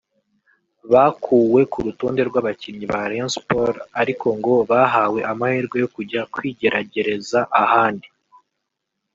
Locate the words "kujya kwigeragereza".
5.95-7.39